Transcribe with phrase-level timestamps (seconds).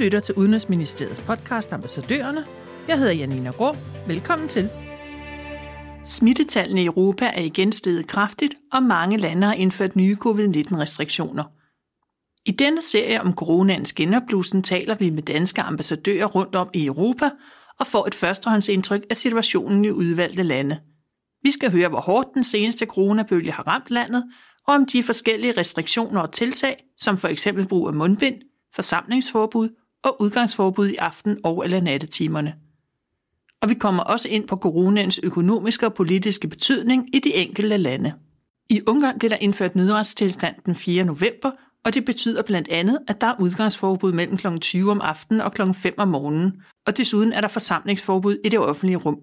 [0.00, 2.44] lytter til Udenrigsministeriets podcast Ambassadørerne.
[2.88, 3.76] Jeg hedder Janina Grå.
[4.06, 4.68] Velkommen til.
[6.04, 11.44] Smittetallene i Europa er igen steget kraftigt, og mange lande har indført nye covid-19-restriktioner.
[12.44, 17.30] I denne serie om coronaens genopblussen taler vi med danske ambassadører rundt om i Europa
[17.80, 20.80] og får et førstehåndsindtryk af situationen i udvalgte lande.
[21.42, 24.24] Vi skal høre, hvor hårdt den seneste coronabølge har ramt landet,
[24.66, 28.36] og om de forskellige restriktioner og tiltag, som for eksempel brug af mundbind,
[28.74, 29.68] forsamlingsforbud
[30.04, 32.54] og udgangsforbud i aften- og eller nattetimerne.
[33.62, 38.14] Og vi kommer også ind på coronaens økonomiske og politiske betydning i de enkelte lande.
[38.70, 41.04] I Ungarn blev der indført nødretstilstand den 4.
[41.04, 41.50] november,
[41.84, 44.46] og det betyder blandt andet, at der er udgangsforbud mellem kl.
[44.60, 45.62] 20 om aftenen og kl.
[45.74, 49.18] 5 om morgenen, og desuden er der forsamlingsforbud i det offentlige rum.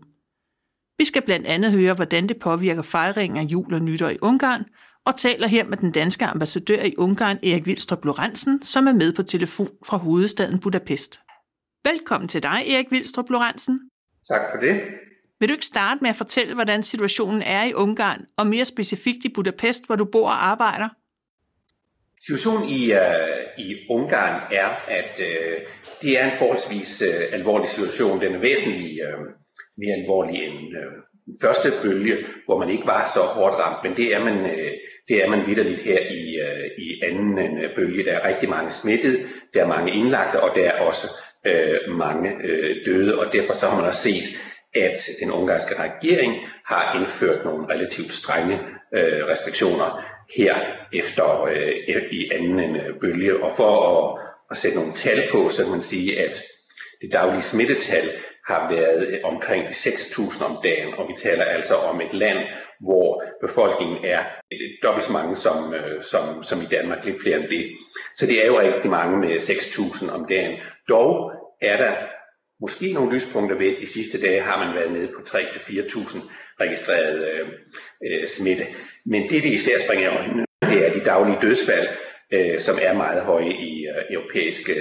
[0.98, 4.66] Vi skal blandt andet høre, hvordan det påvirker fejringen af jul og nytår i Ungarn,
[5.08, 9.14] og taler her med den danske ambassadør i Ungarn, Erik Vilstrup Lorentzen, som er med
[9.14, 11.20] på telefon fra hovedstaden Budapest.
[11.86, 13.80] Velkommen til dig, Erik Vilstrup Lorentzen.
[14.30, 14.82] Tak for det.
[15.40, 19.26] Vil du ikke starte med at fortælle, hvordan situationen er i Ungarn, og mere specifikt
[19.26, 20.90] i Budapest, hvor du bor og arbejder?
[22.26, 28.22] Situationen i, uh, i Ungarn er, at uh, det er en forholdsvis uh, alvorlig situation.
[28.22, 29.26] Den er væsentligt uh,
[29.78, 30.76] mere alvorlig end den
[31.42, 34.72] første bølge, hvor man ikke var så hårdt ramt, men det er man, øh,
[35.08, 38.06] det er man vidderligt her i, øh, i anden øh, bølge.
[38.06, 39.20] Der er rigtig mange smittede,
[39.54, 41.08] der er mange indlagte, og der er også
[41.48, 44.38] øh, mange øh, døde, og derfor så har man også set,
[44.76, 46.34] at den ungarske regering
[46.66, 48.60] har indført nogle relativt strenge
[48.94, 50.06] øh, restriktioner
[50.38, 50.56] her
[50.94, 53.44] efter øh, i anden øh, bølge.
[53.44, 54.20] Og for at,
[54.52, 56.44] at sætte nogle tal på, så kan man sige, at
[57.02, 58.10] det daglige smittetal
[58.48, 62.38] har været omkring de 6.000 om dagen, og vi taler altså om et land,
[62.80, 64.24] hvor befolkningen er
[64.84, 67.72] dobbelt så mange som, øh, som, som i Danmark, lidt flere end det.
[68.16, 70.60] Så det er jo rigtig mange med 6.000 om dagen.
[70.90, 71.32] Dog
[71.62, 71.94] er der
[72.62, 76.32] måske nogle lyspunkter ved, at de sidste dage har man været nede på 3-4.000
[76.62, 77.48] registreret øh,
[78.06, 78.64] øh, smitte.
[79.06, 81.88] Men det, det især springer i øjnene, det er de daglige dødsfald,
[82.32, 84.74] øh, som er meget høje i øh, europæiske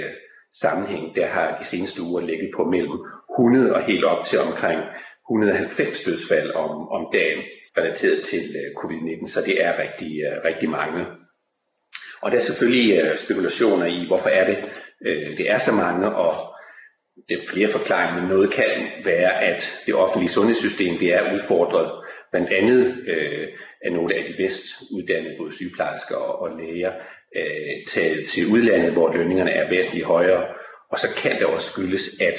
[0.61, 1.15] sammenhæng.
[1.15, 2.99] Der har de seneste uger ligget på mellem
[3.39, 4.81] 100 og helt op til omkring
[5.31, 7.43] 190 dødsfald om, om dagen
[7.77, 11.05] relateret til øh, covid-19, så det er rigtig, øh, rigtig mange.
[12.21, 14.57] Og der er selvfølgelig øh, spekulationer i, hvorfor er det,
[15.37, 16.55] det er så mange, og
[17.29, 21.91] det er flere forklaringer, men noget kan være, at det offentlige sundhedssystem det er udfordret,
[22.37, 23.47] blandt andet øh,
[23.81, 26.93] er nogle af de bedst uddannede, både sygeplejersker og, og læger,
[27.35, 30.45] øh, taget til udlandet, hvor lønningerne er væsentligt højere.
[30.91, 32.37] Og så kan det også skyldes, at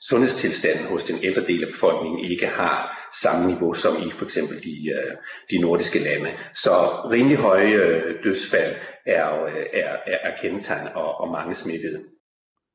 [0.00, 4.64] sundhedstilstanden hos den ældre del af befolkningen ikke har samme niveau som i for eksempel
[4.64, 5.16] de, øh,
[5.50, 6.30] de nordiske lande.
[6.54, 6.70] Så
[7.10, 9.24] rimelig høje øh, dødsfald øh, er,
[9.72, 12.00] er, er kendetegn og, og mange smittede.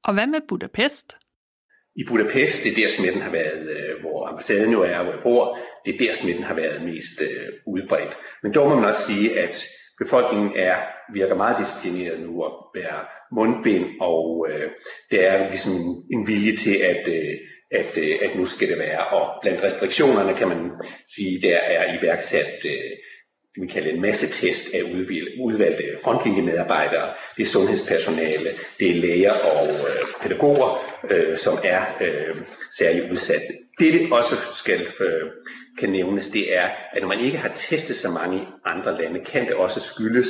[0.04, 1.18] Og hvad med Budapest?
[1.96, 5.22] I Budapest, det er der smitten har været, øh, hvor ambassaden jo er, hvor jeg
[5.24, 8.18] bor, det er der smitten har været mest øh, udbredt.
[8.44, 9.66] Men dog må man også sige, at
[10.00, 10.76] befolkningen er,
[11.14, 14.70] virker meget disciplineret nu at bære mundbind, og øh,
[15.12, 15.74] der er ligesom
[16.12, 17.36] en vilje til, at, øh,
[17.72, 19.08] at, øh, at nu skal det være.
[19.08, 20.72] Og blandt restriktionerne kan man
[21.16, 22.92] sige, der er iværksat øh,
[23.56, 24.82] det vi kalder en masse test af
[25.40, 27.14] udvalgte frontlinjemedarbejdere.
[27.38, 28.50] Det er sundhedspersonale,
[28.80, 32.36] det er læger og øh, pædagoger, øh, som er øh,
[32.78, 33.48] særligt udsatte.
[33.80, 35.30] Det, det også skal øh,
[35.80, 39.46] kan nævnes, det er, at når man ikke har testet så mange andre lande, kan
[39.46, 40.28] det også skyldes,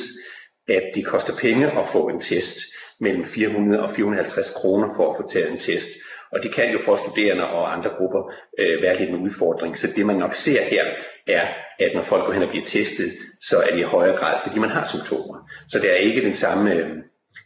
[0.67, 2.57] at det koster penge at få en test
[2.99, 5.89] mellem 400 og 450 kroner for at få taget en test.
[6.31, 9.77] Og det kan jo for studerende og andre grupper øh, være lidt en udfordring.
[9.77, 10.85] Så det man nok ser her
[11.27, 11.47] er,
[11.79, 14.59] at når folk går hen og bliver testet, så er det i højere grad, fordi
[14.59, 15.49] man har symptomer.
[15.67, 16.97] Så det er ikke den samme, øh,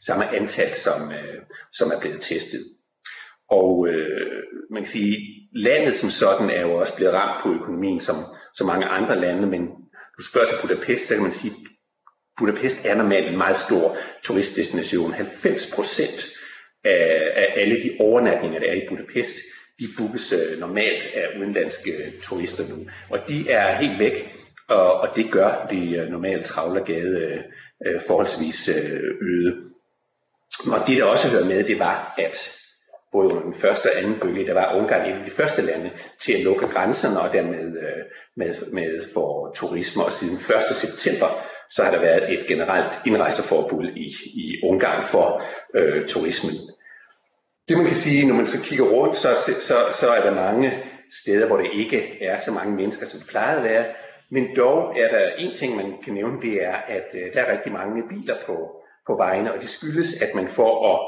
[0.05, 1.41] samme antal, som, øh,
[1.71, 2.65] som er blevet testet.
[3.49, 5.17] Og øh, man kan sige,
[5.55, 8.15] landet som sådan er jo også blevet ramt på økonomien som,
[8.53, 9.61] som mange andre lande, men
[10.17, 11.53] du spørger til Budapest, så kan man sige,
[12.37, 15.13] Budapest er normalt en meget stor turistdestination.
[15.13, 16.25] 90 procent
[16.83, 19.37] af, af alle de overnatninger, der er i Budapest,
[19.79, 22.85] de bookes øh, normalt af udenlandske øh, turister nu.
[23.09, 24.35] Og de er helt væk,
[24.67, 27.43] og, og det gør de øh, normale travlergade
[27.85, 28.69] øh, forholdsvis
[29.21, 29.63] øde.
[30.71, 32.55] Og det, der også hører med, det var, at
[33.11, 35.91] både under den første og anden bølge, der var Ungarn et af de første lande
[36.19, 37.73] til at lukke grænserne, og dermed
[38.37, 40.03] med, med for turisme.
[40.03, 40.41] Og siden 1.
[40.75, 45.43] september, så har der været et generelt indrejseforbud i, i Ungarn for
[45.75, 46.53] øh, turismen.
[47.69, 49.29] Det man kan sige, når man så kigger rundt, så,
[49.59, 50.83] så, så er der mange
[51.21, 53.85] steder, hvor det ikke er så mange mennesker, som det plejede at være.
[54.31, 57.51] Men dog er der en ting, man kan nævne, det er, at øh, der er
[57.51, 58.55] rigtig mange biler på,
[59.07, 60.99] på vejene, og det skyldes, at man får at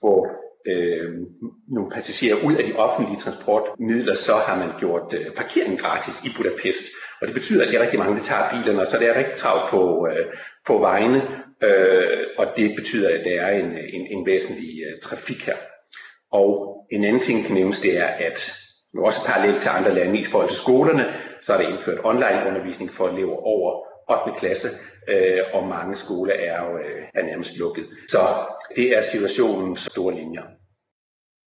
[0.00, 0.26] få
[0.70, 1.10] øh,
[1.74, 6.28] nogle passagerer ud af de offentlige transportmidler, så har man gjort øh, parkering gratis i
[6.36, 6.84] Budapest.
[7.20, 9.18] Og det betyder, at det er rigtig mange, der tager bilerne, og så det er
[9.18, 10.26] rigtig travlt på, øh,
[10.66, 11.22] på vejene,
[11.62, 15.56] øh, og det betyder, at der er en, en, en væsentlig øh, trafik her.
[16.40, 16.48] Og
[16.92, 18.38] en anden ting kan nævnes, det er, at
[18.94, 21.04] nu også parallelt til andre lande i forhold til skolerne,
[21.42, 23.70] så er der indført online undervisning for elever over
[24.26, 24.38] 8.
[24.38, 24.68] klasse,
[25.08, 27.86] øh, og mange skoler er jo øh, er nærmest lukket.
[28.08, 28.18] Så
[28.76, 30.42] det er situationens store linjer.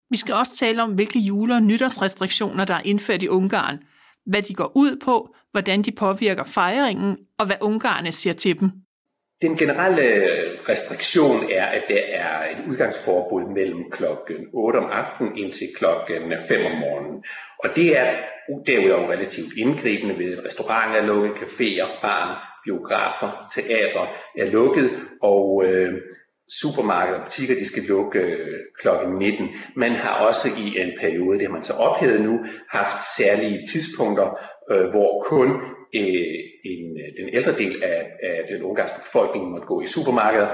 [0.10, 3.78] Vi skal også tale om, hvilke jule- og nytårsrestriktioner, der er indført i Ungarn,
[4.26, 8.72] hvad de går ud på, hvordan de påvirker fejringen, og hvad ungarerne siger til dem.
[9.42, 15.38] Den generelle øh, restriktion er, at der er et udgangsforbud mellem klokken 8 om aftenen
[15.38, 17.24] indtil klokken øh, 5 om morgenen.
[17.64, 18.16] Og det er
[18.66, 24.08] derudover relativt indgribende ved restauranter er lukket, caféer, bar, biografer, teater
[24.38, 24.92] er lukket,
[25.22, 25.94] og øh,
[26.62, 29.48] supermarkeder og butikker de skal lukke øh, klokken 19.
[29.76, 34.40] Man har også i en periode, det har man så ophævet nu, haft særlige tidspunkter,
[34.72, 35.50] øh, hvor kun
[35.96, 36.86] øh, en,
[37.20, 40.50] den ældre del af, af den ungarske befolkning måtte gå i supermarkeder.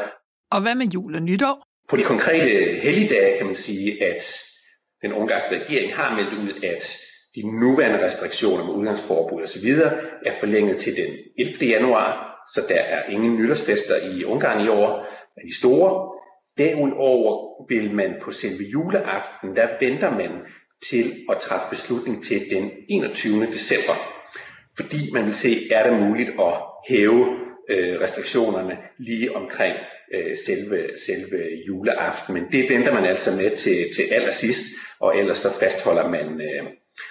[0.51, 1.63] Og hvad med jul og nytår?
[1.89, 2.49] På de konkrete
[2.85, 4.39] helligdage kan man sige, at
[5.01, 6.97] den ungarske regering har meldt ud, at
[7.35, 9.69] de nuværende restriktioner med udgangsforbud osv.
[10.25, 11.65] er forlænget til den 11.
[11.65, 15.07] januar, så der er ingen nytårsfester i Ungarn i år
[15.37, 16.11] af de store.
[16.57, 20.31] Derudover vil man på selve juleaften, der venter man
[20.89, 23.45] til at træffe beslutning til den 21.
[23.45, 24.15] december
[24.77, 26.53] fordi man vil se, er det muligt at
[26.89, 27.27] hæve
[27.69, 29.75] øh, restriktionerne lige omkring
[30.13, 31.37] øh, selve, selve
[31.67, 32.33] juleaften.
[32.33, 34.65] Men det venter man altså med til, til allersidst,
[34.99, 36.63] og ellers så fastholder man, øh,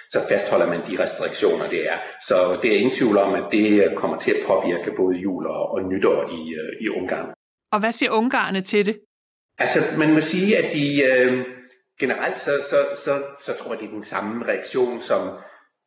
[0.09, 1.97] så fastholder man de restriktioner, det er.
[2.27, 5.71] Så det er ingen tvivl om, at det kommer til at påvirke både jul og,
[5.71, 7.33] og nytår i, øh, i Ungarn.
[7.71, 8.99] Og hvad siger ungarerne til det?
[9.57, 11.45] Altså, man må sige, at de øh,
[11.99, 15.29] generelt så, så, så, så tror jeg, det er den samme reaktion, som,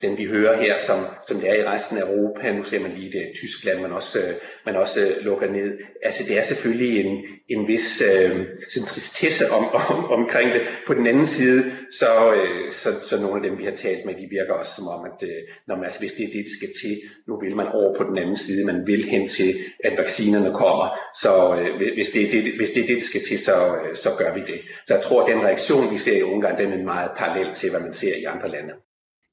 [0.03, 0.99] den vi hører her, som,
[1.29, 2.53] som det er i resten af Europa.
[2.53, 4.35] Nu ser man lige det Tyskland, man også, øh,
[4.67, 5.79] man også øh, lukker ned.
[6.03, 8.31] Altså det er selvfølgelig en, en vis øh,
[8.69, 10.63] sådan tristesse om, om, omkring det.
[10.87, 14.15] På den anden side, så, øh, så, så nogle af dem, vi har talt med,
[14.15, 16.57] de virker også som om, at øh, når man, altså, hvis det er det, det
[16.59, 16.97] skal til,
[17.29, 19.55] nu vil man over på den anden side, man vil hen til,
[19.85, 20.87] at vaccinerne kommer.
[21.23, 23.97] Så øh, hvis, det er det, hvis det er det, det skal til, så, øh,
[23.97, 24.61] så gør vi det.
[24.87, 27.71] Så jeg tror, at den reaktion, vi ser i Ungarn, den er meget parallel til,
[27.71, 28.73] hvad man ser i andre lande.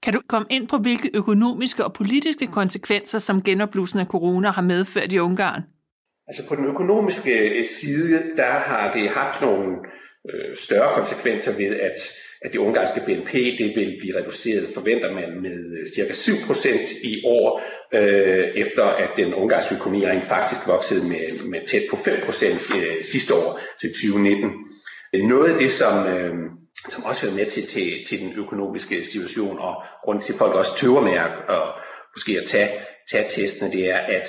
[0.06, 4.62] Kan du komme ind på, hvilke økonomiske og politiske konsekvenser, som genopblussen af corona har
[4.62, 5.62] medført i Ungarn?
[6.28, 9.78] Altså på den økonomiske øh, side, der har det haft nogle
[10.30, 11.98] øh, større konsekvenser ved, at,
[12.42, 17.24] at det ungarske BNP det vil blive reduceret, forventer man, med øh, cirka 7% i
[17.26, 17.62] år,
[17.94, 23.02] øh, efter at den ungarske økonomi rent faktisk voksede med, med tæt på 5% øh,
[23.02, 24.52] sidste år til 2019.
[25.14, 26.34] Noget af det, som, øh,
[26.90, 30.56] som også hører med til, til, til den økonomiske situation, og grund til, at folk
[30.56, 31.64] også tøver med at, at
[32.16, 32.70] måske at tage,
[33.12, 34.28] tage testene, det er, at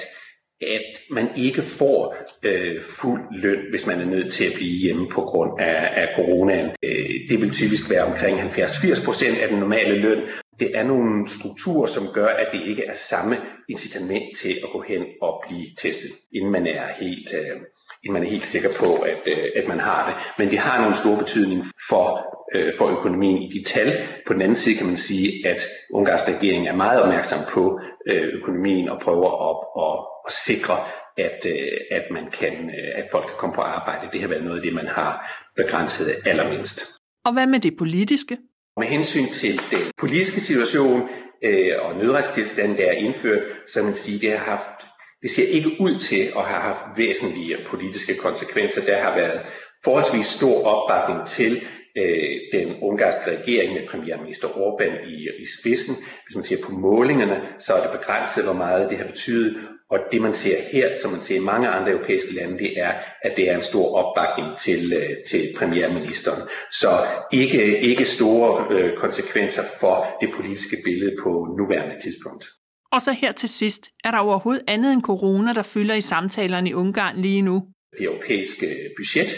[0.61, 5.09] at man ikke får øh, fuld løn, hvis man er nødt til at blive hjemme
[5.09, 6.71] på grund af, af coronaen.
[6.83, 10.23] Øh, det vil typisk være omkring 70-80 procent af den normale løn.
[10.61, 13.37] Det er nogle strukturer, som gør, at det ikke er samme
[13.69, 17.57] incitament til at gå hen og blive testet, inden man er helt, øh,
[18.05, 20.15] inden man er helt sikker på, at, øh, at man har det.
[20.39, 23.93] Men det har nogle store betydning for øh, for økonomien i de tal.
[24.27, 25.61] På den anden side kan man sige, at
[25.91, 30.79] Ungarns regering er meget opmærksom på øh, økonomien og prøver op og, at sikre,
[31.17, 34.09] at, øh, at, man kan, øh, at folk kan komme på arbejde.
[34.13, 36.85] Det har været noget af det, man har begrænset allermindst.
[37.25, 38.39] Og hvad med det politiske?
[38.77, 41.09] Med hensyn til den politiske situation
[41.45, 44.87] øh, og nødretstilstanden, der er indført, så man sige, det har haft
[45.23, 48.85] det ser ikke ud til at have haft væsentlige politiske konsekvenser.
[48.85, 49.41] Der har været
[49.85, 51.63] forholdsvis stor opbakning til
[51.97, 55.95] øh, den ungarske regering med premierminister Orbán i, i spidsen.
[55.95, 59.57] Hvis man ser på målingerne, så er det begrænset, hvor meget det har betydet.
[59.91, 62.93] Og det man ser her, som man ser i mange andre europæiske lande, det er,
[63.23, 66.43] at det er en stor opbakning til, øh, til premierministeren.
[66.73, 66.89] Så
[67.33, 72.45] ikke, ikke store øh, konsekvenser for det politiske billede på nuværende tidspunkt.
[72.93, 76.71] Og så her til sidst, er der overhovedet andet end corona, der fylder i samtalerne
[76.71, 77.63] i Ungarn lige nu?
[77.99, 79.29] Det europæiske budget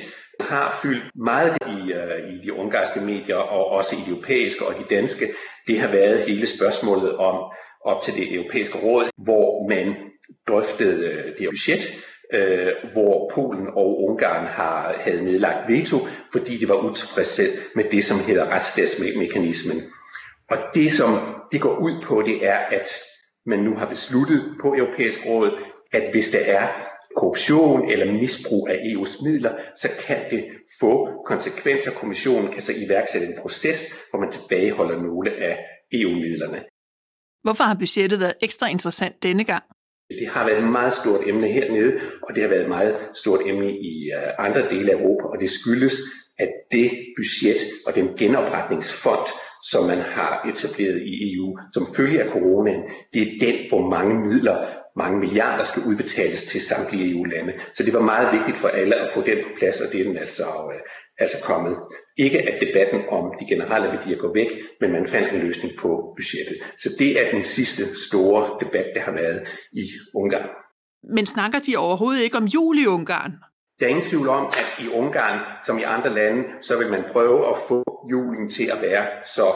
[0.41, 4.75] har fyldt meget i, uh, i de ungarske medier, og også i de europæiske og
[4.75, 5.27] de danske.
[5.67, 7.53] Det har været hele spørgsmålet om
[7.85, 9.95] op til det europæiske råd, hvor man
[10.49, 11.81] drøftede øh, det budget,
[12.37, 15.97] uh, hvor Polen og Ungarn har, havde nedlagt veto,
[16.33, 17.43] fordi de var utilfredse
[17.75, 19.77] med det, som hedder retsstatsmekanismen.
[20.51, 21.11] Og det, som
[21.53, 22.89] det går ud på, det er, at
[23.47, 25.59] man nu har besluttet på europæisk råd,
[25.93, 26.69] at hvis der er
[27.17, 30.45] korruption eller misbrug af EU's midler, så kan det
[30.81, 31.91] få konsekvenser.
[31.91, 33.79] Kommissionen kan så iværksætte en proces,
[34.11, 35.59] hvor man tilbageholder nogle af
[35.93, 36.65] EU-midlerne.
[37.43, 39.65] Hvorfor har budgettet været ekstra interessant denne gang?
[40.09, 43.41] Det har været et meget stort emne hernede, og det har været et meget stort
[43.47, 45.95] emne i uh, andre dele af Europa, og det skyldes,
[46.39, 49.27] at det budget og den genopretningsfond,
[49.71, 54.15] som man har etableret i EU, som følge af coronaen, det er den, hvor mange
[54.29, 54.67] midler,
[54.99, 57.53] mange milliarder skal udbetales til samtlige EU-lande.
[57.75, 60.05] Så det var meget vigtigt for alle at få den på plads, og det er
[60.05, 60.81] den altså, uh,
[61.19, 61.77] altså kommet.
[62.17, 64.51] Ikke at debatten om de generelle værdier går væk,
[64.81, 66.57] men man fandt en løsning på budgettet.
[66.79, 69.41] Så det er den sidste store debat, der har været
[69.73, 70.49] i Ungarn.
[71.17, 73.33] Men snakker de overhovedet ikke om jul i Ungarn?
[73.81, 77.05] Der er ingen tvivl om, at i Ungarn, som i andre lande, så vil man
[77.13, 79.47] prøve at få julen til at være så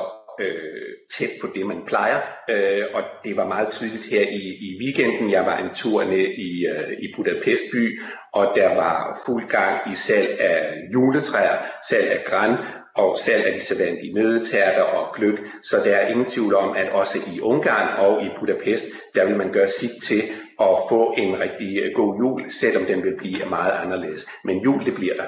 [0.41, 2.21] øh, tæt på det, man plejer.
[2.51, 5.31] Øh, og det var meget tydeligt her i, i weekenden.
[5.31, 8.01] Jeg var en tur ned i, øh, i Budapest by,
[8.33, 11.59] og der var fuld gang i salg af juletræer,
[11.89, 12.57] salg af græn,
[12.97, 15.39] og salg af de sædvanlige nødetærter og gløk.
[15.63, 18.85] Så der er ingen tvivl om, at også i Ungarn og i Budapest,
[19.15, 20.23] der vil man gøre sit til
[20.61, 24.27] at få en rigtig øh, god jul, selvom den vil blive meget anderledes.
[24.45, 25.27] Men jul, det bliver der.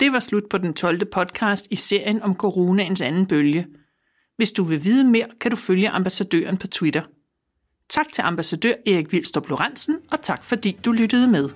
[0.00, 1.04] Det var slut på den 12.
[1.04, 3.66] podcast i serien om coronaens anden bølge.
[4.36, 7.02] Hvis du vil vide mere, kan du følge ambassadøren på Twitter.
[7.88, 11.50] Tak til ambassadør Erik Vilstrup Lorentzen, og tak fordi du lyttede med.